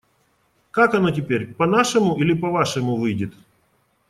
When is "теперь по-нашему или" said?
1.11-2.33